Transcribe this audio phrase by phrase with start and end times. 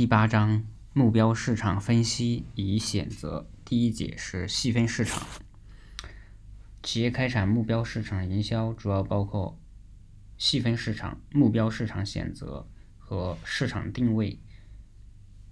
[0.00, 3.50] 第八章目标市场分析与选择。
[3.66, 5.28] 第一节是细分市场。
[6.82, 9.60] 企业开展目标市场营销，主要包括
[10.38, 12.66] 细分市场、目标市场选择
[12.96, 14.38] 和市场定位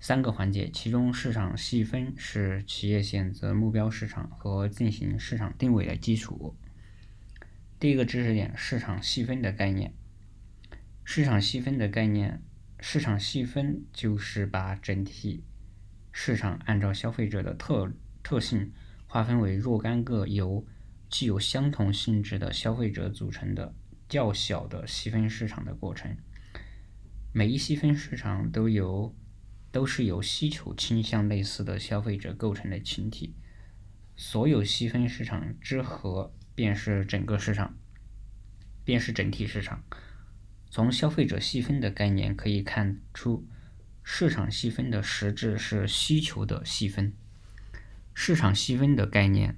[0.00, 0.70] 三个环节。
[0.70, 6.56] 其中，市场细分是企业选择目标市场和进行市场定位的基础。
[7.78, 9.92] 第一个知识点：市场细分的概念。
[11.04, 12.42] 市场细分的概念。
[12.80, 15.44] 市场细分就是把整体
[16.12, 18.72] 市场按照消费者的特特性
[19.07, 20.64] 划分为若干个由
[21.11, 23.75] 具有相同性质的消费者组成的
[24.08, 26.17] 较小的细分市场的过程。
[27.32, 29.14] 每一细分市场都由
[29.70, 33.34] 都是由需求倾向类似的消费者构成的群体。
[34.17, 37.77] 所有细分市场之和便是整个市场，
[38.84, 39.84] 便是整体市场。
[40.70, 43.47] 从消费者细分的概念可以看出，
[44.03, 47.12] 市场细分的实质是需求的细分。
[48.15, 49.57] 市场细分的概念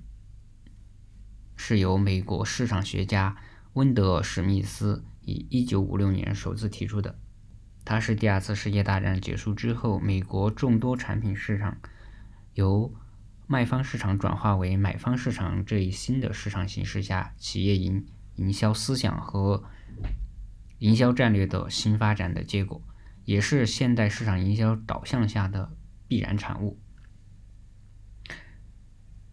[1.57, 3.37] 是由美国市场学家
[3.73, 7.19] 温德尔·史密斯以1956年首次提出的。
[7.85, 11.79] 它是第二次世界大战结束之后，美国众多产品市场
[12.55, 12.95] 由
[13.47, 18.07] 卖方市场转化为买方市场这一新的市场形势下，企业营
[18.37, 19.65] 营销思想和
[20.81, 22.83] 营销战略的新发展的结果，
[23.25, 25.77] 也是现代市场营销导向下的
[26.09, 26.79] 必然产物。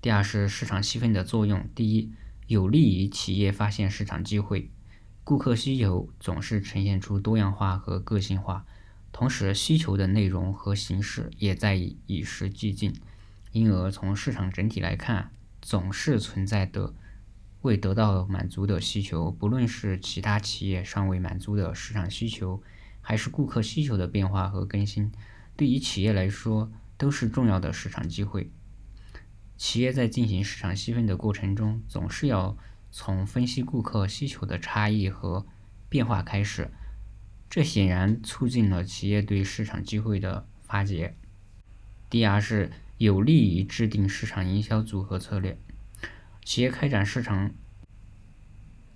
[0.01, 2.11] 第二是市场细分的作用：第一，
[2.47, 4.69] 有利于企业发现市场机会。
[5.23, 8.65] 顾客需求总是呈现出多样化和个性化，
[9.11, 11.75] 同时需求的内容和形式也在
[12.07, 12.93] 与时俱进，
[13.53, 16.93] 因而从市场整体来看，总是存在的。
[17.67, 22.63] 未得到满足的需求，不论是其他企业尚未满足的市场需求，
[23.01, 25.11] 还是顾客需求的变化和更新，
[25.57, 28.49] 对于企业来说都是重要的市场机会。
[29.57, 32.57] 企业在进行市场细分的过程中，总是要
[32.89, 35.45] 从分析顾客需求的差异和
[35.89, 36.71] 变化开始，
[37.49, 41.17] 这显然促进了企业对市场机会的发掘。
[42.09, 45.59] 第二是有利于制定市场营销组合策略。
[46.47, 47.53] 企业开展市场，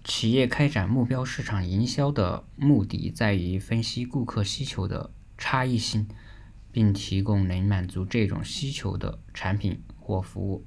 [0.05, 6.07] 企业开展目标市场营销的目的在于分析顾客需求的差异性，
[6.71, 10.65] 并提供能满足这种需求的产品或服务。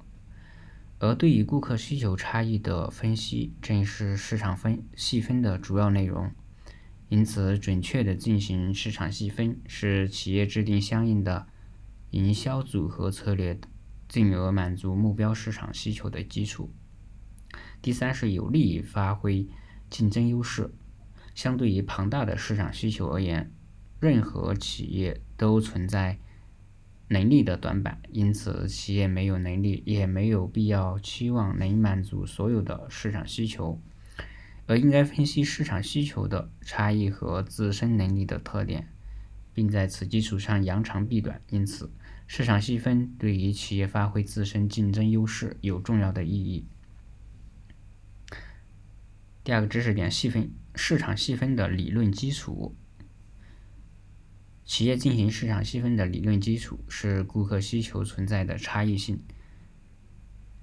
[0.99, 6.31] 而对于顾客需求差异的分析，正是市场分细分的主要内容。
[7.09, 11.47] 因此，准确的进行市场细分，是企业制定相应的
[12.11, 13.59] 营销组合策略。
[14.09, 16.73] 进而满足目标市场需求的基础。
[17.81, 19.47] 第三是有利于发挥
[19.91, 20.73] 竞争优势。
[21.35, 23.53] 相对于庞大的市场需求而言，
[23.99, 26.19] 任何企业都存在
[27.09, 33.81] 能力的短板，因此企业没有能力，也没有必要期望能满足所有的市场需求，
[34.67, 38.89] 而应该分析市场需求的差异和自身能力的特点，
[39.53, 41.43] 并在此基础上扬长避短。
[41.51, 41.91] 因此。
[42.27, 46.67] 市场细分对于企业发挥自身竞争优势有重要的意义。
[49.45, 52.75] 第二个知识点：细分市场细分的理论基础。
[54.65, 59.23] 企业进行市场细分的理论基础是顾客需求存在的差异性，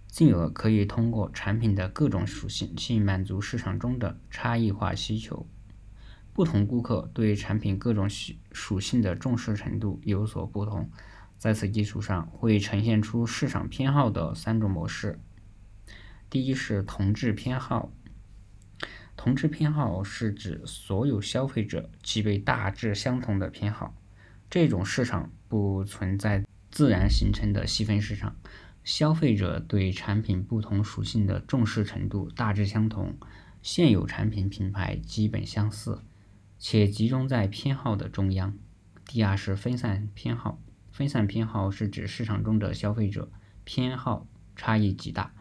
[0.08, 5.48] 进而可以通过产品的各种属性去满足市场中的差异化需求。
[6.34, 8.10] 不同顾客对产品各种
[8.52, 10.90] 属性的重视程度有所不同。
[11.42, 15.20] 在此基础上，会呈现出市场偏好的三种模式。
[16.30, 17.92] 第一是同质偏好。
[19.18, 23.96] 同质偏好是指所有消费者具备大致相同的偏好，
[24.52, 28.36] 这种市场不存在自然形成的细分市场。
[28.84, 33.18] 消费者对产品不同属性的重视程度大致相同，
[33.64, 36.04] 现有产品品牌基本相似，
[36.60, 38.54] 且集中在偏好的中央。
[39.08, 40.60] 第二是分散偏好。
[40.92, 43.32] 分散偏好是指市场中的消费者
[43.64, 45.34] 偏好差异极大，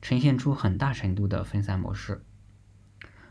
[0.00, 2.22] 呈现出很大程度的分散模式。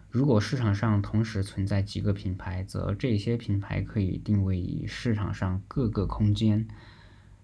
[0.09, 6.67] 如果市场上同时存在几个品牌，则这些品牌可以定位于市场上各个空间，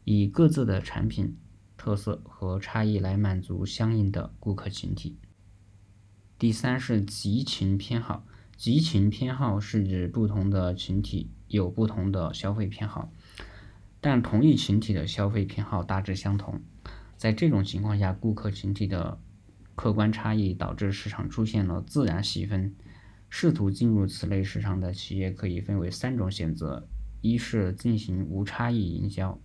[0.03, 1.35] 以各自的产品
[1.77, 5.17] 特色和差异来满足相应的顾客群体。
[6.37, 8.23] 第三是集群偏好，
[8.55, 13.11] 集群偏好是指不同的群体有不同的消费偏好。
[14.01, 16.61] 但同一群体的消费偏好大致相同，
[17.17, 19.19] 在这种情况下，顾客群体的
[19.75, 22.75] 客观差异导致市场出现了自然细分。
[23.29, 26.87] 试图进入此类市场的企业可以分为三种选择：
[27.21, 29.39] 一是进行无差异营销，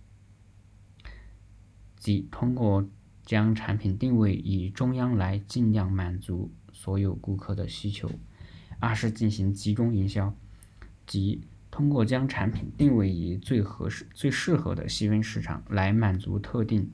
[1.97, 2.89] 即通过
[3.23, 8.07] 将产品定位以中央来尽量满足所有顾客的需求；
[8.79, 10.35] 二是进行集中营销，
[11.05, 11.41] 即
[11.75, 16.89] 通过将产品定位于最合适、最适合的细分市场来满足特定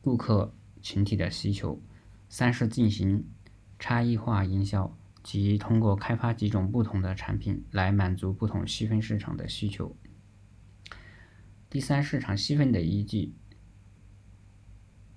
[0.00, 1.80] 顾客群体的需求；
[2.28, 3.24] 三是进行
[3.76, 9.96] 差异化营销，即通过开发几种不同的产品来满足不同细分市场的需求。
[11.68, 13.34] 第三，市场细分的依据。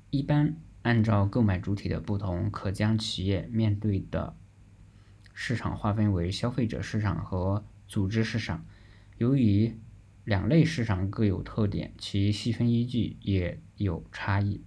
[0.10, 4.36] 一般按照购买主体的不同，可将企业面对的
[5.36, 8.66] 市场划分为消费者市场和组织市场。
[9.18, 9.74] 由于
[10.24, 14.62] 两类市场各有特点，其细分依据也有差异，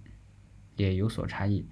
[0.75, 1.65] 也有所差异。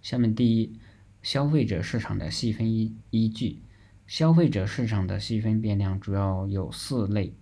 [0.00, 0.78] 下面第一，
[1.22, 3.62] 消费者市场的细分依依据。
[4.06, 7.34] 消费者市场的细分变量主要有四类，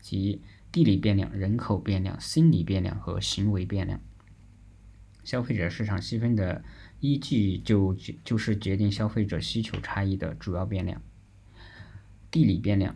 [0.00, 0.40] 即
[0.72, 4.00] 地理变量、人口变量、心理变量和行为变量。
[5.24, 6.64] 消费者市场细分的
[7.00, 7.94] 依据就
[8.24, 11.02] 就是决定消费者需求差异的主要变量。
[12.36, 12.94] 地理变量，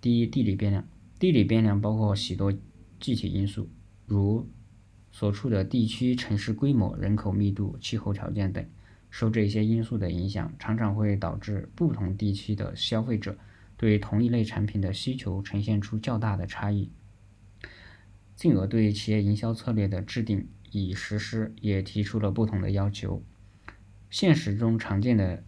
[0.00, 2.50] 第一，地理变量，地理变量包括许多
[2.98, 3.68] 具体因素，
[4.06, 4.48] 如
[5.12, 8.66] 所处的地区、城市规模、人口密度、气候条件等。
[9.10, 13.36] 受这些因素的影响，常常会导致不同地区的消费者
[13.76, 16.90] 对同一类产品的需求呈现出较大的差异，
[18.34, 20.48] 进而对企业营销策略的制定。
[20.72, 23.22] 与实施也提出了不同的要求。
[24.08, 25.44] 现实中常见的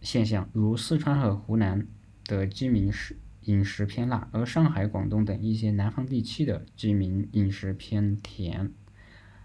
[0.00, 1.86] 现象，如四川和湖南
[2.24, 8.72] 的居民是饮食偏辣，而上海、广东等一些南方地区的居民饮食偏甜。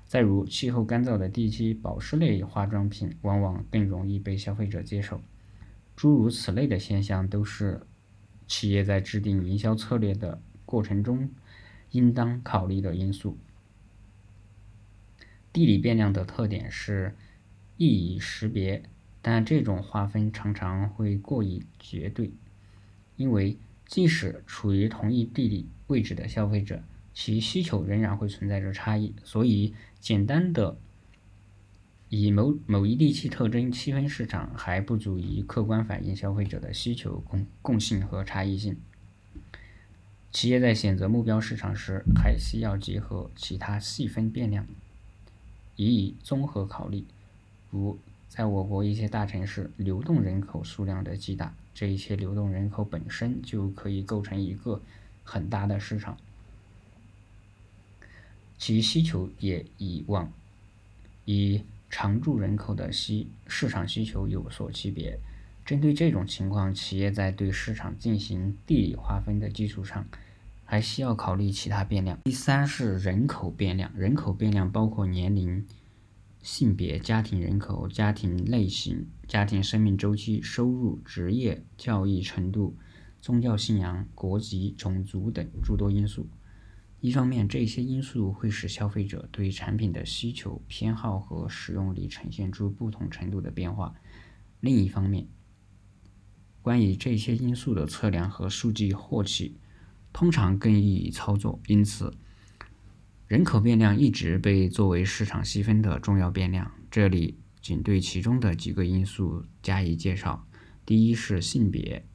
[0.05, 5.19] 再如气候干燥的地区，保湿类化妆品往往更容易被消费者接受。
[5.95, 7.81] 诸如此类的现象，都是
[8.47, 11.29] 企业在制定营销策略的过程中
[11.91, 13.37] 应当考虑的因素。
[15.51, 17.15] 地理变量的特点是
[17.77, 18.83] 易以识别，
[19.27, 22.31] 但这种划分常常会过于绝对，
[23.15, 23.57] 因为
[23.87, 29.15] 即使处于同一地理位置的消费者，其需求仍然会存在着差异。
[29.23, 30.77] 所以，简单的
[32.09, 38.77] 以某某一地区特征区分市场，还不足以客观反映消费者的需求共共性和差异性。
[40.31, 44.67] 企业在选择目标市场时，还需要结合其他细分变量。
[45.77, 47.05] 予以综合考虑，
[47.71, 47.97] 如
[48.35, 54.81] 在我国一些大城市，流动人口数量的巨大，这一些流动人口本身就可以构成一个
[55.23, 56.17] 很大的市场，
[58.57, 60.29] 其需求也以往
[61.23, 65.17] 与常住人口的需市场需求有所区别。
[65.65, 70.05] 针对这种情况，企业在对市场进行地理划分的基础上，
[70.65, 72.19] 还需要考虑其他变量。
[72.25, 75.65] 第三是人口变量，人口变量包括年龄、
[76.45, 82.77] 性别、家庭人口、家庭类型、家庭生命周期、收入、职业、教育程度、
[83.19, 86.29] 宗教信仰、国籍、种族等诸多因素。
[87.01, 93.95] 一方面，这些因素会使消费者对产品的需求、偏好和使用力呈现出不同程度的变化；
[94.59, 95.27] 另一方面，
[96.61, 99.55] 关于这些因素的测量和数据获取。
[100.13, 102.13] 通常更易于操作，因此，
[103.27, 106.71] 人口变量一直被作为市场细分的重要变量。
[106.91, 110.47] 这里仅对其中的几个因素加以介绍。
[110.85, 112.05] 第一是性别，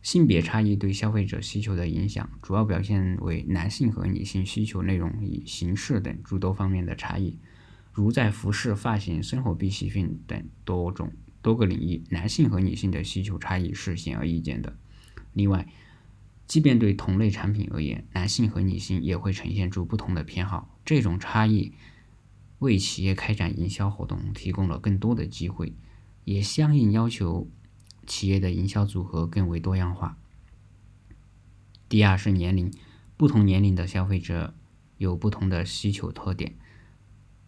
[0.00, 7.36] 性别差异对消费者需求的影响，主要表现为男性和女性需求内容与形式等诸多方面的差异。
[7.92, 11.12] 如在服饰、发型、生活必需品等多种
[11.42, 14.78] 多个领域，男性和女性的需求差异是显而易见的。
[15.32, 15.66] 另外，
[16.48, 20.74] 即便对同类产品而言，男性和女性也会呈现出不同的偏好。
[20.82, 21.74] 这种差异
[22.58, 25.76] 为企业开展营销活动提供了更多的机会，
[26.24, 27.50] 也相应要求
[28.06, 30.16] 企业的营销组合更为多样化。
[31.86, 32.72] 第二是年龄，
[33.18, 34.54] 不同年龄的消费者
[34.96, 36.56] 有不同的需求特点。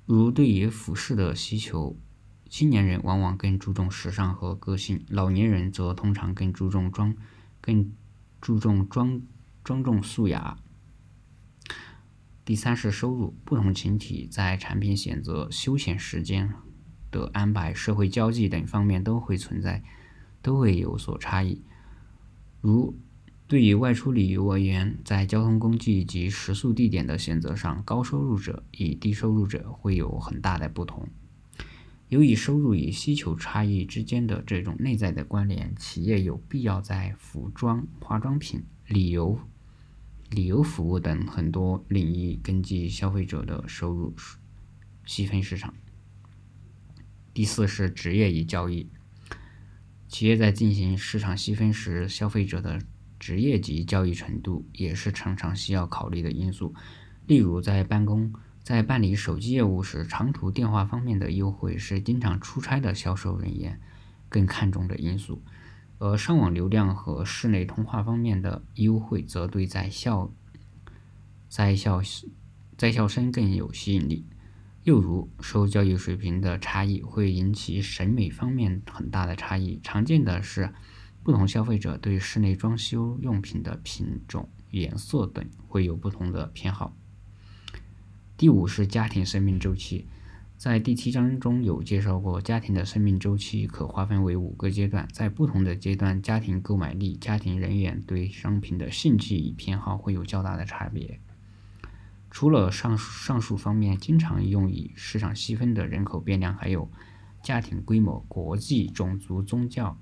[0.05, 1.97] 如对于服饰的需求，
[2.51, 7.17] 青年人往往更注重时尚和个性，老年人则通常更注重装
[7.63, 7.91] 更。
[8.41, 9.23] 注重庄
[9.63, 10.57] 庄重素雅。
[12.45, 16.53] 第三是收入，不同群体在产品选择、休闲时间
[17.11, 19.85] 的安排、社会交际等方面都会存在，
[20.43, 21.63] 都会有所差异。
[22.61, 22.99] 如
[23.47, 31.09] 对于外出旅游而言，在交通工具及食宿地点的选择上，高收入者与低收入者会有很大的不同。
[32.11, 39.39] 由于收入与需求差异之间的这种内在的关联，企业有必要在服装、化妆品、旅游、
[40.29, 44.13] 旅游服务等很多领域根据消费者的收入
[45.07, 45.73] 细分市场。
[47.33, 48.89] 第四是职业与教育，
[50.09, 52.83] 企业在进行市场细分时，消费者的
[53.21, 56.75] 职业及教育程度也是常常需要考虑的因素。
[57.29, 58.33] 例如，在办公。
[58.71, 63.81] 在办理手机业务时，长途电话方面的优惠是经常出差的销售人员
[64.29, 65.43] 更看重的因素，
[65.99, 70.31] 而上网流量和室内通话方面的优惠则对在校
[71.49, 72.01] 在校
[72.77, 74.25] 在校生更有吸引力。
[74.85, 80.73] 又如，受教育水平的差异会引起审美方面很大的差异，常见的是
[81.25, 86.95] 不同消费者对室内装修用品的品种、颜色等会有不同的偏好。
[88.41, 90.07] 第五是家庭生命周期，
[90.57, 101.21] 在第七章中有介绍过，家庭的生命周期可划分为五个阶段，在不同的阶段，家庭购买力、家庭人员对商品的兴趣与偏好会有较大的差别。
[102.31, 106.91] 除了上上述方面经常用于市场细分的人口变量，还有
[107.43, 109.99] 家庭规模、国际、种族、宗教，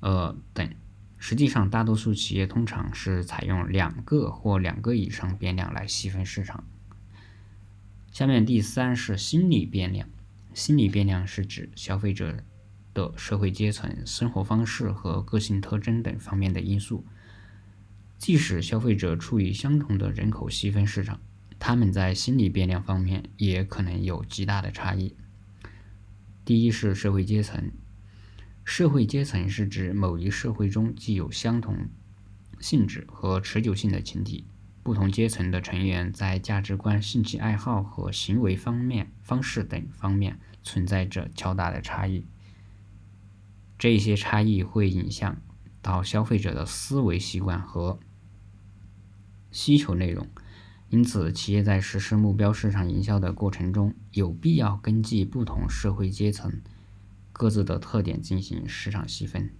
[0.00, 0.68] 呃等。
[1.18, 6.64] 实际上，大多数企业通常是采用两个或两个以上变量来细分市场。
[8.12, 10.08] 下面第三是心理变量。
[10.54, 12.42] 心理变量是指消费者
[12.94, 17.04] 的社会阶层、生活方式和个性特征等方面的因素。
[18.16, 21.20] 即使消费者处于相同的人口细分市场，
[21.58, 25.14] 他们在心理变量方面也可能有极大的差异。
[26.44, 27.70] 第一是社会阶层。
[28.68, 31.88] 社会阶层是指某一社会中具有相同
[32.60, 34.44] 性质和持久性的群体，
[34.82, 42.26] 不同阶层的成员在价值观、兴趣爱好和行为方面方式等方面存在着较大的差异。
[43.78, 45.40] 这些差异会影响
[45.80, 47.98] 到消费者的思维习惯和
[49.50, 50.28] 需求内容，
[50.90, 56.60] 因此，企业在实施目标市场营销的过程中，有必要根据不同社会阶层。
[57.38, 59.54] 各自的特点进行市场细分。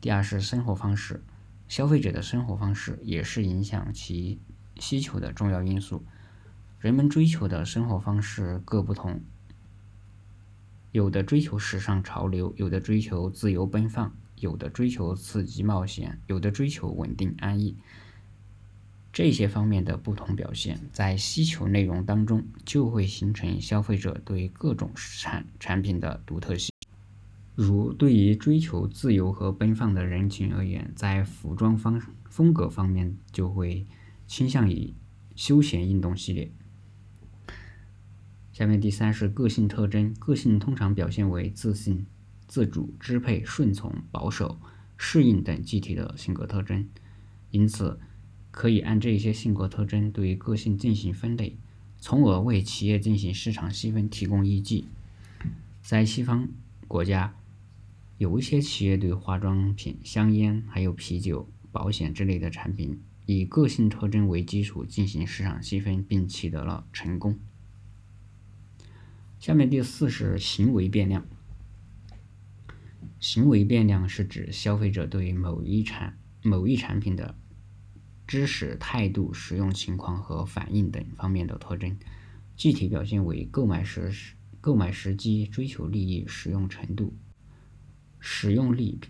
[0.00, 1.24] 第二是生活方式，
[1.66, 4.38] 消费者的生活方式也是影响其
[4.76, 6.04] 需求的重要因素。
[6.78, 9.20] 人们追求的生活方式各不同，
[10.92, 17.76] 有的追求时尚潮流，有的追求自由奔放，有的追求刺激冒险，有的追求稳定安逸。
[19.12, 26.72] 这些方面的不同表现，在需求内容当中，就会形成消费者对各种产产品的独特性。
[27.56, 33.84] 如对于追求自由和奔放的人群而言，在服装方风格方面，就会
[34.28, 34.94] 倾向于
[35.34, 36.52] 休闲运动系列。
[38.52, 42.06] 下面第三是个性特征，个性通常表现为自信、
[42.46, 44.60] 自主、支配、顺从、保守、
[44.96, 46.88] 适应等具体的性格特征，
[47.50, 47.98] 因此。
[48.50, 51.56] 可以按这些性格特征对个性进行分类，
[51.98, 54.84] 从而为企业进行市场细分提供依据。
[55.82, 56.48] 在西方
[56.88, 57.34] 国家，
[58.18, 67.38] 有一些企业对化妆品、香烟、还有啤酒、保险之类的产品，以个性特征为基础进行市场细分，并取得了成功。
[69.38, 71.24] 下面第四是行为变量。
[73.18, 77.34] 行为变量是指消费者对某一产某一产品的。
[78.30, 81.98] 知识、态度、使用情况和反应等方面的特征，
[82.54, 87.12] 具体表现为购买时、购买时机、追求利益、使用程度、
[88.20, 89.00] 使用力、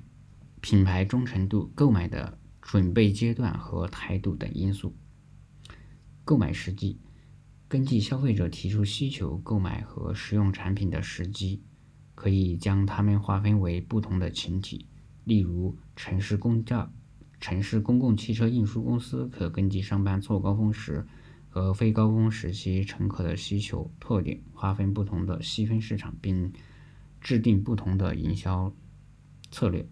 [0.63, 4.97] 品牌忠诚度、购买的准备阶段和态度等因素。
[6.25, 6.99] 购买时机，
[7.69, 11.63] 根据消费者提出需求购买和使用产品的时机，
[12.15, 14.87] 可以将它们划分为不同的群体，
[15.25, 16.91] 例如城市公交。
[17.41, 21.07] 城市公共汽车运输公司可根据上班错高峰时
[21.49, 26.53] 和非高峰时期乘客的需求特点，划分不同的细分市场，并
[27.21, 28.73] 制定不同的营销
[29.51, 29.89] 策略。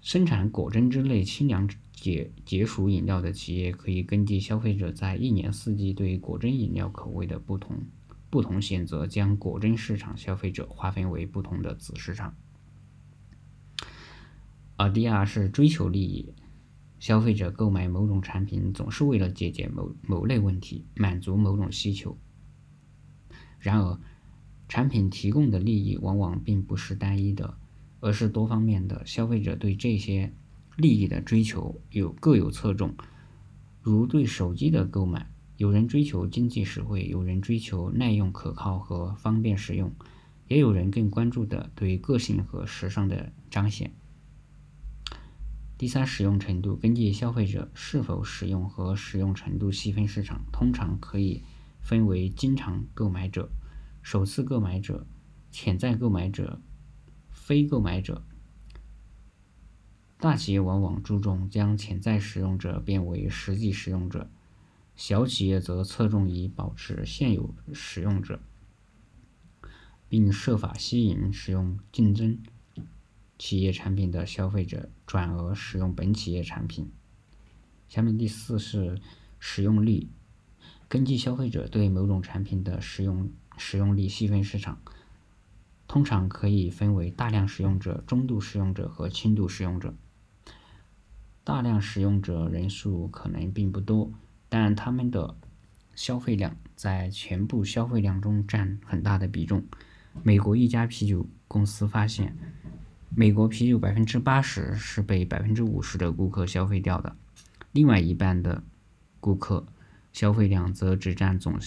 [0.00, 7.84] 生产果珍之类清凉解解暑饮料的企业，可以根据消费者在一年四季对果珍饮料口味的不同
[8.30, 12.34] 不同选择，将果珍市场消费者划分为不同的子市场。
[14.82, 16.34] 而第二是追求利益，
[16.98, 22.18] 消费者购买某种产品总是为了解决某某类问题，满足某种需求。
[23.60, 24.00] 然而，
[24.68, 27.56] 产品提供的利益往往并不是单一的，
[28.00, 29.06] 而是多方面的。
[29.06, 30.34] 消费者对这些
[30.76, 32.96] 利益的追求有各有侧重。
[33.82, 39.92] 如对手机的购买，有人追求经济实惠，有人追求耐用可靠和方便使用，
[40.48, 43.92] 也有人更关注的对个性和时尚的彰显。
[45.78, 51.42] 第三，使用程度，根据消费者是否使用和使用程度细分市场，通常可以
[51.80, 53.50] 分为经常购买者、
[54.00, 55.04] 首次购买者、
[55.50, 56.60] 潜在购买者、
[57.30, 58.24] 非购买者。
[60.18, 64.30] 大企业往往注重将潜在使用者变为实际使用者，
[64.94, 68.38] 小企业则侧重于保持现有使用者，
[70.08, 72.38] 并设法吸引使用竞争
[73.36, 76.90] 企业产品的消费者转而使用本企业产品。
[77.86, 78.98] 下面第四是
[79.38, 80.08] 使用率，
[80.88, 84.80] 根据消费者对某种产品的使用使用率细分市场，
[85.86, 89.94] 通常可以分为大量使用者、中度使用者和轻度使用者。
[91.44, 94.10] 大量使用者人数可能并不多，
[94.48, 95.36] 但他们的
[95.94, 99.62] 消费量在全部消费量中占很大的比重。
[100.22, 102.34] 美国一家啤酒公司发现，
[103.14, 107.16] 美国啤酒百分之八十是被百分之五十的顾客消费掉的，
[107.72, 108.62] 另外一半的
[109.20, 109.66] 顾客
[110.12, 111.58] 消费量则只占总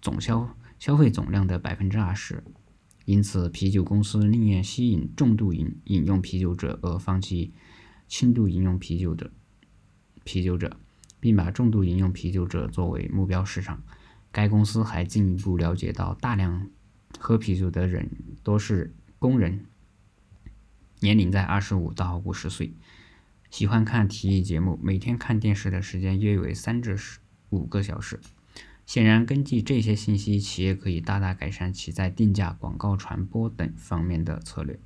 [0.00, 2.44] 总消消费总量的百分之二十。
[3.04, 7.52] 因此，啤酒公司宁愿吸引重度饮饮用啤酒者，而放弃。
[8.08, 9.30] 轻度饮用啤酒的
[10.22, 10.76] 啤酒者，
[11.18, 13.82] 并把重度饮用啤酒者作为目标市场。
[14.30, 16.68] 该公司还进一步了解到，大量
[17.18, 18.10] 喝啤酒的人
[18.42, 19.64] 多是工人，
[21.02, 22.74] 年龄在二十五到五十岁，
[23.50, 27.18] 喜欢看体育节目，每天看电视的时间约为三至十
[27.50, 28.20] 五个小时。
[28.86, 34.78] 显然，根据这些信息，企业可以大大改善其在定价、广告传播等方面的策略。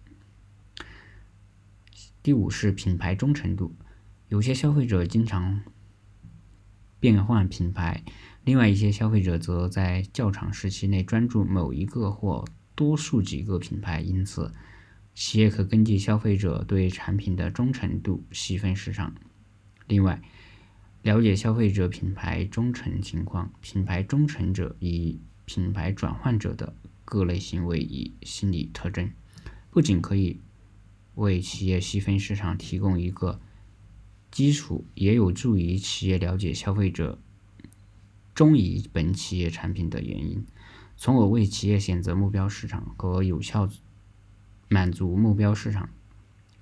[2.23, 3.76] 第五是品牌忠诚度，
[4.28, 5.61] 有些消费者经常
[6.99, 8.02] 变换品牌，
[8.42, 14.00] 另外一些消费者则在较长时期内专注某一个或多数几个品牌。
[14.00, 14.52] 因此，
[15.16, 19.14] 企业可根据消费者对产品的忠诚度细分市场。
[19.87, 20.20] 另外，
[21.00, 29.10] 了解消费者品牌忠诚情况、品牌忠诚者与品牌转换者的各类行为与心理特征，
[29.71, 30.38] 不仅可以。
[31.14, 33.40] 为企业细分市场提供一个
[34.30, 37.19] 基础，也有助于企业了解消费者
[38.34, 40.45] 中意本企业产品的原因，
[40.95, 43.67] 从而为企业选择目标市场和有效
[44.68, 45.88] 满足目标市场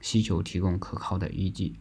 [0.01, 1.75] 需求提供可靠的依据。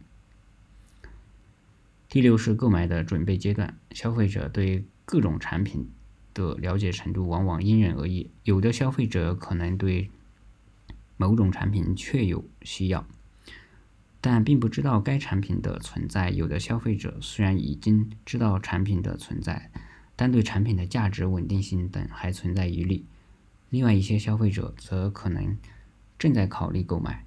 [2.08, 5.88] 第六是购买的准备阶段，消费者对各种产品
[6.32, 10.10] 的了解程度往往因人而异，有的消费者可能对。
[11.16, 13.06] 某种产品确有需要，
[14.20, 16.30] 但并不知道该产品的存在。
[16.30, 19.70] 有的消费者虽然已经知道产品的存在，
[20.16, 23.04] 但对产品的价值、稳定性等还存在疑虑。
[23.70, 25.56] 另外一些消费者则可能
[26.24, 27.26] 正在考虑购买。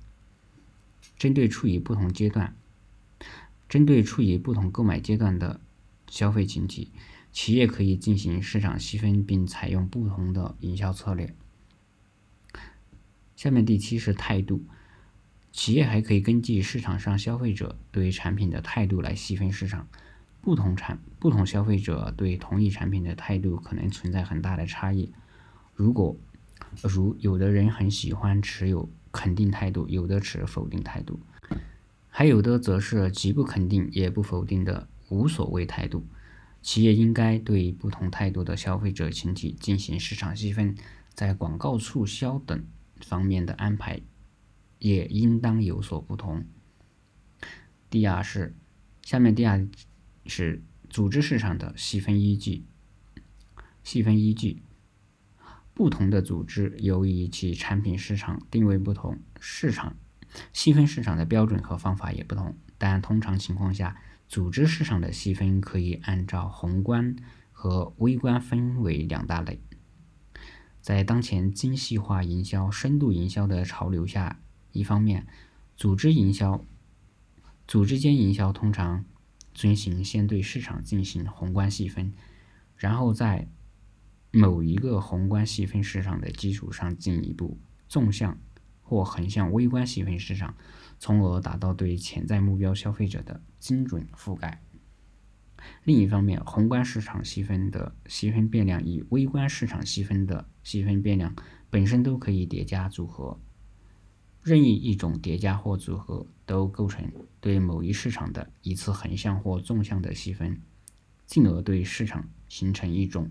[1.19, 2.55] 针对处于不同阶段、
[3.69, 5.61] 针对处于不同购买阶段的
[6.09, 6.91] 消费群体，
[7.31, 11.35] 企业可以进行市场细分，并采用不同的营销策略。
[13.35, 14.65] 下面第七是态度，
[15.51, 19.87] 企业还可以根据市场上消费者对产品的态度来细分市场。
[20.41, 25.13] 不同产不同消费者对同一产品的态度可能存在很大的差异。
[25.75, 26.17] 如果
[26.83, 31.19] 如有的人很喜欢持有肯定态度，有的持否定态度，
[32.09, 36.05] 还有的则是极不肯定也不否定的无所谓态度。
[36.61, 40.75] 企业应该对不同态度的消费者群体进行市场细分，
[41.13, 42.65] 在广告促销等。
[43.01, 44.01] 方面的安排
[44.79, 46.43] 也应当有所不同。
[47.91, 48.55] 第二是，
[49.03, 49.67] 下面第二
[50.25, 52.63] 是组织市场的细分依据。
[53.83, 54.63] 细分依据，
[55.77, 59.95] 不同的组织由于其产品市场定位不同，市场
[60.51, 62.57] 细分市场的标准和方法也不同。
[62.79, 63.95] 但通常情况下，
[64.27, 67.15] 组织市场的细分可以按照宏观
[67.51, 69.61] 和微观分为两大类。
[70.81, 74.39] 在当前精细化营销、深度营销的潮流下，
[74.71, 75.27] 一方面，
[75.75, 76.65] 组织营销、
[77.67, 79.05] 组织间营销通常
[79.53, 82.11] 遵循先对市场进行宏观细分，
[82.75, 83.47] 然后在
[84.39, 87.57] 某一个宏观细分市场的基础上进一步
[87.89, 88.37] 纵向
[88.83, 90.55] 或横向微观细分市场，
[90.99, 94.61] 从而达到对潜在目标消费者的精准覆盖。
[95.83, 101.35] 另一方面，宏观市场细分的细分变量与微观市场细分的细分变量
[101.71, 103.39] 本身都可以叠加组合，
[104.43, 110.61] 任意一种叠加或组合都构成对某一市场的一次横向或纵向的细分。
[111.25, 113.29] 进而对市场形成一种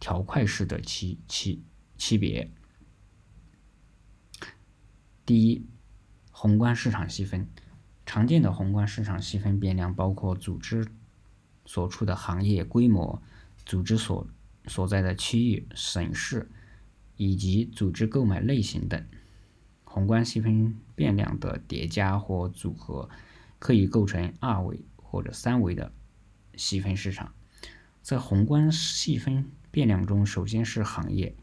[0.00, 1.62] 条块式的区区
[1.96, 2.50] 区别。
[5.26, 5.66] 第一，
[6.30, 7.48] 宏观市场细分。
[8.06, 10.88] 常见的宏观市场细分变量包括组织
[11.66, 13.22] 所处的行业规模、
[13.66, 14.26] 组织所
[14.66, 16.50] 所在的区域、省市
[17.18, 19.06] 以及组织购买类型等。
[19.84, 23.10] 宏观细分变量的叠加或组合
[23.58, 25.92] 可以构成二维或者三维的
[26.56, 27.34] 细分市场。
[28.00, 31.36] 在宏观细分变量中，首先是行业，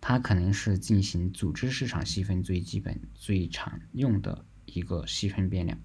[0.00, 5.76] 它可能是进行组织市场细分最基本、最常用的一个细分变量。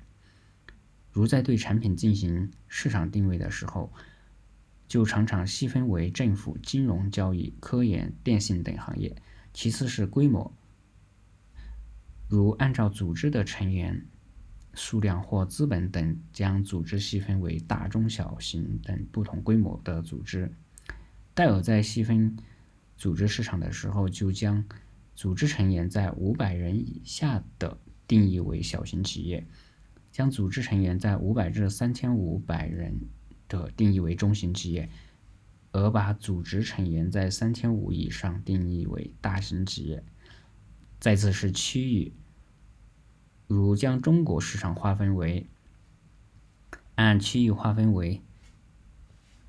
[1.11, 3.91] 如在对产品进行市场定位的时候，
[4.87, 9.15] 就常常细分为政府、金融、教育、科研、电信等行业。
[9.51, 10.55] 其次是规模，
[12.29, 14.05] 如按照组织的成员
[14.75, 20.53] 数量或资本等，将组织细分为大、中、小型等不同规模的组织。
[21.35, 22.37] 戴尔在细分
[22.97, 24.65] 组织市场的时候，就将
[25.13, 29.45] 组织成员在五百人以下的定义为小型企业。
[30.13, 33.01] 将组织成员在五百至三千五百人
[33.49, 34.89] 的定义为中型企业，
[35.73, 40.01] 而把组织成员在三千五以上定义为大型企业。
[41.01, 42.13] 再次是区域，
[43.47, 45.49] 如将中国市场划分为
[46.95, 48.21] 按区域划分为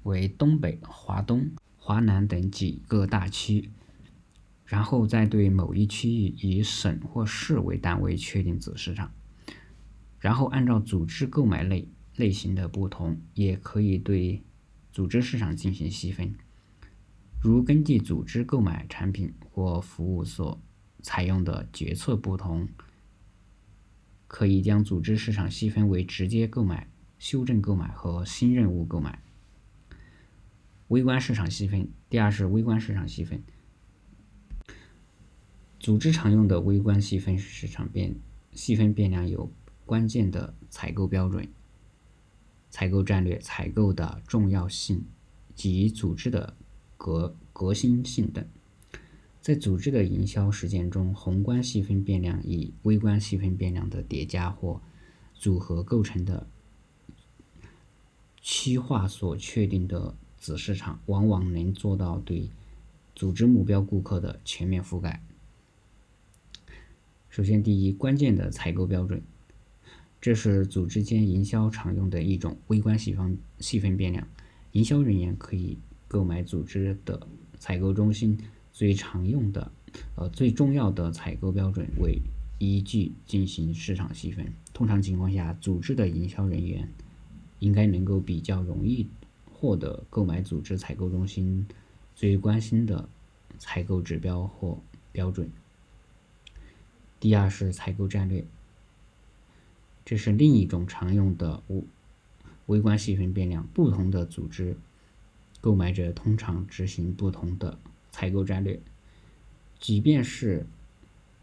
[0.02, 1.52] 为东北、华东、
[1.86, 3.70] 华南等几个大区，
[4.64, 9.12] 然后再对某一区域以省或市为单位确定子市场。
[10.18, 14.42] 然后按照组织购买类类型的不同，也可以对
[14.90, 16.34] 组织市场进行细分。
[17.40, 20.60] 如根据组织购买产品或服务所
[21.02, 22.68] 采用的决策不同，
[24.26, 29.22] 可以将组织市场细分为直接购买、修正购买和新任务购买。
[30.88, 33.42] 微观市场细分，第二是微观市场细分。
[35.78, 38.16] 组织常用的微观细分市场变
[38.52, 39.50] 细分变量有。
[39.84, 41.48] 关键的采购标准、
[42.70, 45.04] 采购战略、采购的重要性
[45.54, 46.56] 及组织的
[46.96, 48.44] 革革新性等，
[49.40, 54.82] 在组织的营销实践中，宏观细分变量以微观细分变量的叠加或
[55.34, 56.48] 组合构成的
[58.40, 62.50] 区划所确定的子市场，往往能做到对
[63.14, 65.22] 组织目标顾客的全面覆盖。
[67.28, 69.22] 首先，第一，关键的采购标准。
[70.20, 74.26] 这是组织间营销常用的一种微观细分细分变量。
[74.72, 77.26] 营销人员可以购买组织的
[77.58, 78.38] 采购中心
[78.72, 79.70] 最常用的、
[80.16, 82.18] 呃最重要的采购标准为
[82.58, 84.52] 依据进行市场细分。
[84.72, 86.88] 通常情况下，组织的营销人员
[87.58, 89.06] 应该能够比较容易
[89.58, 91.66] 获得购买组织采购中心
[92.14, 93.08] 最关心的
[93.58, 94.78] 采购指标或
[95.12, 95.50] 标准。
[97.18, 98.44] 第二是采购战略。
[100.04, 101.82] 这是另一种常用的微
[102.66, 103.66] 微观细分变量。
[103.68, 104.76] 不同的组织
[105.62, 107.78] 购买者通常执行不同的
[108.12, 108.78] 采购战略，
[109.80, 110.66] 即便是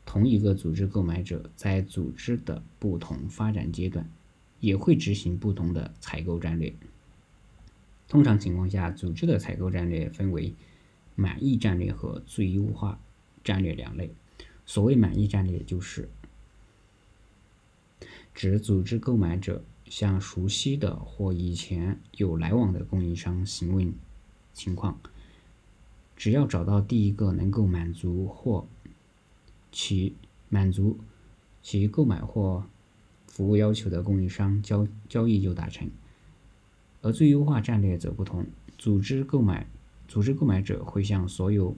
[0.05, 4.07] 同一个组织购买者，在组织的不同发展阶段，
[4.59, 6.73] 也会执行不同的采购战略。
[8.07, 10.53] 通常情况下，组织的采购战略分为
[11.15, 12.99] 满意战略和最优化
[13.43, 14.11] 战略两类。
[14.65, 16.09] 所谓满意战略，就是
[18.33, 23.93] 指组织购买者向熟悉的或以前有来往的供应商询问
[24.53, 24.99] 情况，
[26.15, 28.67] 只要找到第一个能够满足或
[29.71, 30.15] 其
[30.49, 30.99] 满足
[31.61, 32.65] 其购买或
[33.27, 35.89] 服务要求的供应商，交交易就达成。
[37.03, 39.67] 而最优化战略则不同，组织购买
[40.07, 41.75] 组织购买者会向所有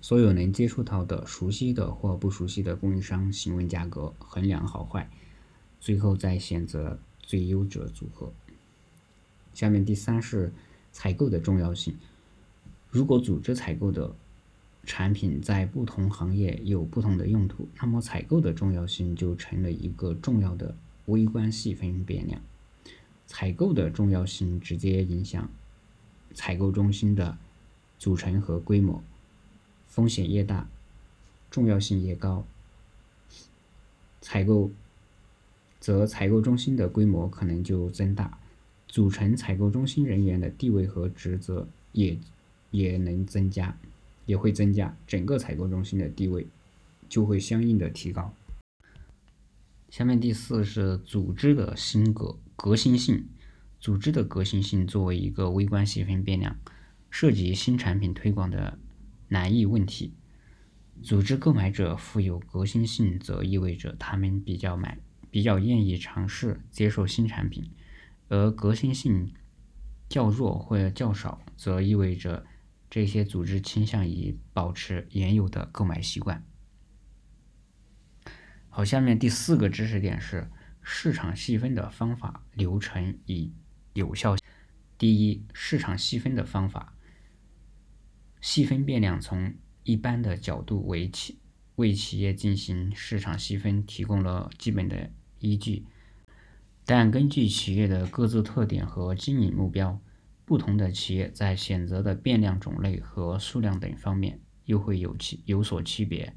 [0.00, 5.10] 所有能接触到的熟悉的或不熟悉的供应商询问价格，衡量好坏。
[5.80, 8.32] 最后再选择最优者组合。
[9.52, 10.52] 下面第三是
[10.92, 11.96] 采购的重要性。
[12.90, 14.14] 如果组织采购的
[14.84, 22.40] 产品在不同行业有不同的用途，那么采购的重要性就成了一个重要的微观细分变量。
[23.26, 25.50] 采购的重要性直接影响
[26.34, 27.36] 采购中心的
[27.98, 29.02] 组成和规模。
[29.86, 30.68] 风险越大，
[31.50, 32.46] 重要性越高。
[34.20, 34.70] 采购。
[35.78, 38.40] 则采购中心的规模可能就增大，
[38.88, 42.18] 组成采购中心人员的地位和职责也
[42.72, 43.78] 也能增加，
[44.24, 46.44] 也会增加，整个采购中心的地位
[47.08, 48.34] 就会相应的提高。
[49.88, 53.28] 下面第四是组织的新格革新性，
[53.78, 56.58] 组织的革新性作为一个微观细分变量，
[57.10, 58.78] 涉及新产品推广的
[59.28, 60.14] 难易问题。
[61.02, 64.98] 组织购买者富有革新性，则意味着他们比较买、
[65.30, 67.64] 比较愿意尝试接受新产品；
[68.28, 69.34] 而革新性
[70.08, 72.46] 较弱或者较少，则意味着
[72.88, 76.42] 这些组织倾向于保持原有的购买习惯。
[78.70, 80.50] 好，下面第四个知识点是
[80.88, 83.50] 市场细分的方法、流程与
[83.94, 84.36] 有效。
[84.96, 86.94] 第一，市场细分的方法，
[88.40, 89.52] 细分变量从。
[89.82, 91.38] 一般的角度为企
[91.76, 95.84] 为企业进行市场细分提供了基本的依据，
[96.84, 100.00] 但根据企业的各自特点和经营目标，
[100.44, 106.34] 不同的企业在选择的变量种类和数量等方面又会有其有所区别。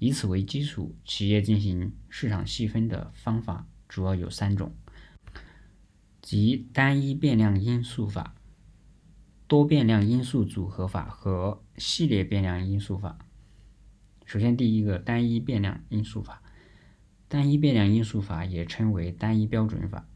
[0.00, 4.74] 以此为基础，企业进行市场细分的方法主要有三种，
[6.22, 8.34] 即单一变量因素法。
[9.46, 13.18] 多变量因素组合法和系列变量因素法。
[14.24, 16.42] 首先，第一个单一变量因素法，
[17.28, 20.08] 单一变量因素法也称为单一标准法，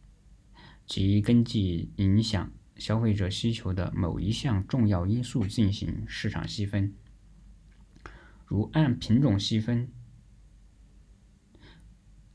[0.86, 6.94] 即根据影响消费者需求的某一项重要因素进行市场细分，
[8.44, 9.90] 如按品种细分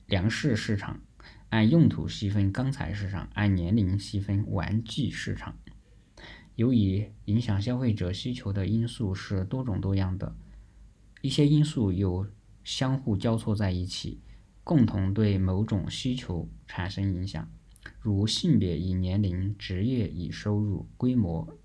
[0.06, 1.02] 粮食市场，
[1.50, 5.58] 按用途细分钢材市场，按年龄细分玩具市场。
[6.56, 10.36] 由于影响消费者需求的因素是多种多样的，
[11.22, 12.28] 一些因素又
[12.64, 14.22] 相互交错在一起，
[14.64, 17.50] 共同对某种需求产生影响，
[18.02, 21.58] 如性别与年龄、职业与收入、规模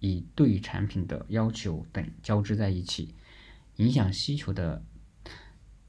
[0.00, 3.14] 与对产品的要求等交织在一起，
[3.76, 4.84] 影响需求的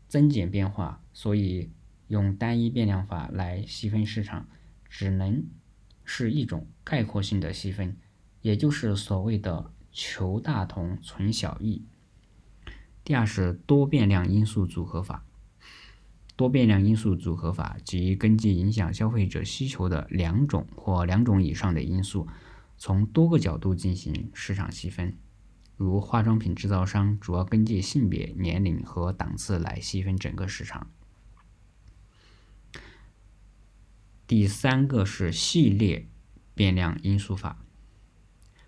[0.08, 1.02] 增减变化。
[1.13, 1.72] 所以，
[2.08, 4.48] 用单一变量法来细分市场，
[4.89, 5.46] 只能
[6.04, 7.96] 是一种概括性的细分。
[8.41, 11.86] 也就是所谓的求大同存小异。
[13.04, 15.26] 第二是多变量因素组合法。
[16.36, 22.28] 多变量因素组合法即根据影响消费者需求的两种或两种以上的因素，
[22.76, 25.15] 从多个角度进行市场细分。
[25.76, 30.92] 如化妆品制造商主要根据性别、年龄和档次来细分整个市场。
[34.26, 36.08] 第三个是系列
[36.54, 37.60] 变量因素法。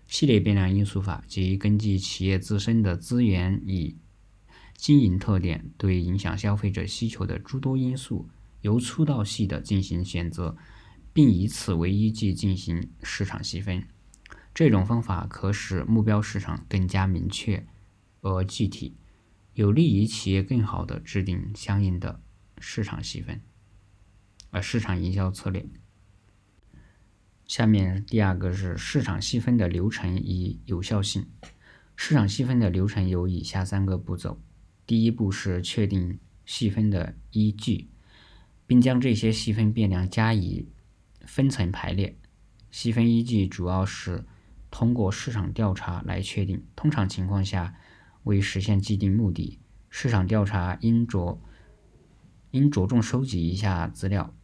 [0.06, 3.96] 系列变量因素法即根据企业自身的资源与
[4.76, 8.28] 经营特点，对影响消费者需求的诸多因素，
[8.60, 10.56] 由粗到细的进行选择，
[11.12, 13.88] 并以此为依据进行市场细分。
[14.56, 17.66] 这种方法可使目标市场更加明确
[18.22, 18.96] 而具体，
[19.52, 22.22] 有利于企业更好地制定相应的
[22.56, 23.42] 市场细分，
[24.52, 25.66] 呃市场营销策略。
[27.46, 31.26] 下面第二个是市场细分的流程与有效性。
[31.94, 34.40] 市场细分的流程有以下三个步骤：
[34.86, 37.90] 第一步是确定细分的依据，
[38.66, 40.66] 并将这些细分变量加以
[41.26, 42.16] 分层排列。
[42.70, 44.24] 细分依据主要是
[44.78, 46.62] 通过市场调查来确定。
[46.76, 47.74] 通常情况下，
[48.24, 49.58] 为实现既定目的，
[49.88, 51.40] 市场调查应着
[52.50, 54.34] 应着重收集一下资料：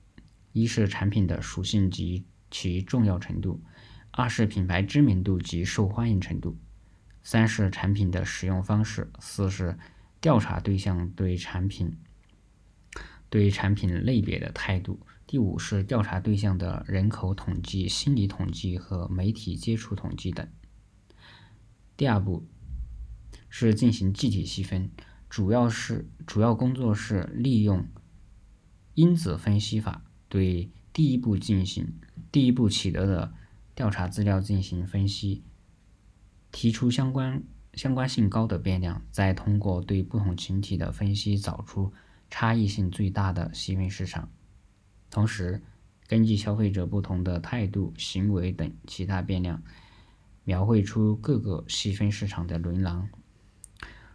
[0.53, 3.63] 一是产品的属性及其重要程度，
[4.11, 6.57] 二是品牌知名度及受欢迎程度，
[7.23, 9.77] 三是产品的使用方式，四是
[10.19, 11.95] 调查对象对产品
[13.33, 20.47] 对产品类别的态度，第五是调查对象的人口统计、心理统计和媒体接触统计等。
[21.97, 22.47] 第二步
[23.49, 24.91] 是进行具体细分，
[25.31, 27.89] 主要是主要工作是利用
[28.93, 31.91] 因子分析法对第一步进行。
[32.31, 33.33] 第一步取得的
[33.75, 35.43] 调查资料进行分析，
[36.51, 37.43] 提出相关
[37.73, 41.95] 相关性高的变量，再通过对不同群体的分析找出
[42.35, 44.31] 差异性最大的细分市场，
[45.11, 45.63] 同时
[46.07, 49.63] 根据消费者不同的态度、行为等其他变量，
[50.43, 53.11] 描绘出各个细分市场的轮廊。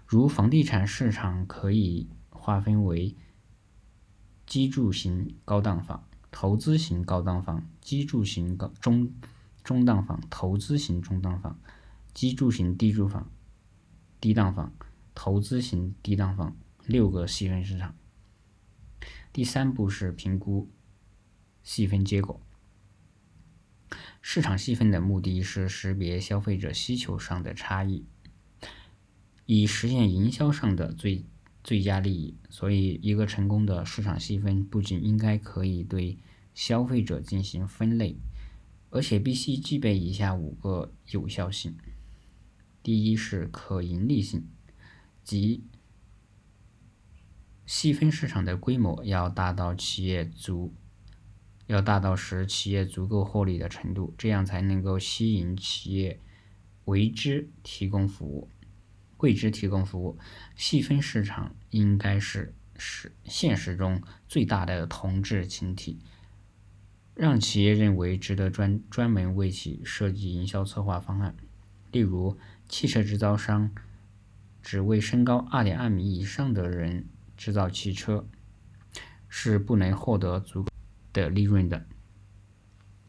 [0.07, 3.15] 如房地产市场可以划分为
[4.47, 6.03] 居住型高档房。
[6.31, 9.11] 投资型高档房、居住型高中
[9.63, 11.59] 中档房、投资型中档房、
[12.13, 13.31] 居住型低住房、
[14.19, 14.73] 低档房、
[15.13, 17.95] 投资型低档房六个细分市场。
[19.37, 20.67] 第三步是评估
[21.61, 22.41] 细分结果。
[24.19, 28.03] 市场细分的目的是识别消费者需求上的差异，
[29.45, 31.23] 以实现营销上的最
[31.63, 32.35] 最佳利益。
[32.49, 36.17] 所以，一个成功的市场细分不仅应该可以对
[36.55, 38.17] 消费者进行分类，
[38.89, 41.77] 而且必须具备以下五个有效性：
[42.81, 44.47] 第一是可盈利性，
[45.23, 45.63] 即
[47.67, 50.73] 细分市场的规模要大到企业足，
[51.65, 56.21] 要大到使企业足够获利的程度，这样才能够吸引企业
[56.85, 58.49] 为之提供服务，
[59.17, 60.17] 为之提供服务。
[60.55, 65.99] 细分市场应该是是现实中最大的同质群体。
[67.13, 71.35] 让企业认为值得专专门为其设计营销策划方案，
[71.91, 72.37] 例如
[72.69, 73.71] 汽车制造商
[74.61, 78.27] 只为身高二点二米以上的人制造汽车，
[79.29, 80.69] 是不能获得足够
[81.13, 81.85] 的利润的。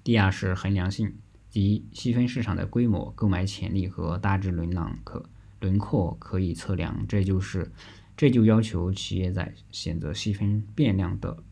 [0.04, 1.16] 第二是衡量性，
[1.48, 5.28] 即细分市场的规模、购买潜力和大致轮廓可
[5.60, 7.72] 轮廓可以测量，这就是
[8.16, 11.42] 这就要求企业在选择细分变量的。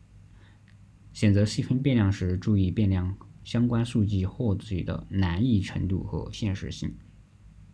[1.13, 6.95] 选择细分变量时，注意变量相关数据获取的难易程度和现实性。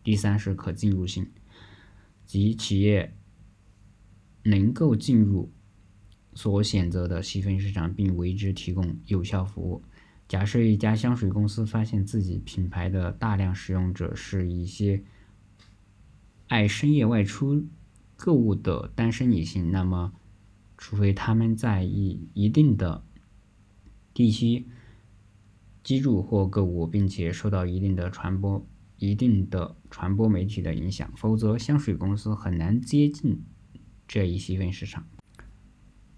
[0.04, 1.30] 第三是可进入性，
[2.26, 3.16] 即企业
[4.44, 5.52] 能够进入
[6.34, 9.84] 所选择的细分市场，并为之提供有效服务。
[10.28, 15.04] 假设一家香水公司发现自己品牌的大量使用者是一些
[16.48, 17.66] 爱深夜外出
[18.16, 20.14] 购物的单身女性，那么，
[20.78, 23.04] 除非他们在一一定的
[24.14, 24.66] 地区
[25.84, 28.66] 居住或购物，并且受到一定的传播、
[28.98, 33.44] 一定的传播媒体的影响，否则香水公司很难接近
[34.14, 35.08] 这一细分市场。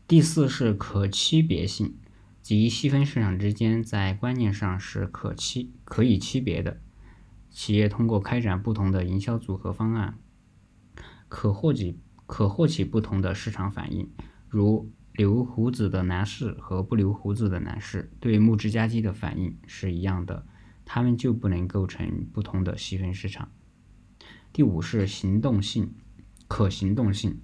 [0.05, 1.95] 第四是可区别性，
[2.41, 6.81] 即细分市场之间在观念上是可区可以区别的。
[7.49, 10.19] 企业通过开展不同的营销组合方案，
[11.29, 14.11] 可获取可获取不同的市场反应，
[14.49, 14.91] 如。
[15.13, 20.45] 留胡子的男士和不留胡子的男士对木质家具的反应是一样的，
[20.83, 23.49] 他们就不能构成不同的细分市场。
[24.51, 25.93] 第五是行动性、
[26.49, 27.39] 可行动性，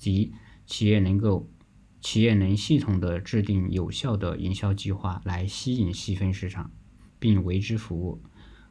[0.00, 0.32] 即
[0.66, 1.48] 企业能够
[2.00, 6.72] 企业能系统的制定有效的营销计划来吸引细分市场，
[7.20, 8.20] 并为之服务。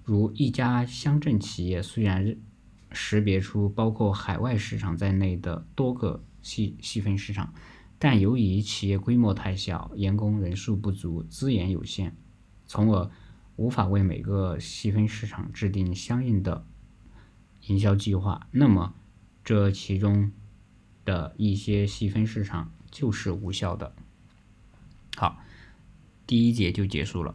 [0.04, 2.36] 如一家乡镇企业虽然
[2.92, 7.54] 识别出包括海外市场在内的多个细细分市场。
[8.02, 12.16] 但由于企业规模太小，员工人数不足，资源有限，
[12.66, 13.12] 从而
[13.58, 16.66] 无法为每个细分市场制定相应的
[17.68, 18.96] 营销计划，那么
[19.44, 20.32] 这其中
[21.10, 23.96] 的一些细分市场就是无效的。
[25.18, 25.42] 好，
[26.28, 27.28] 第一节就结束了。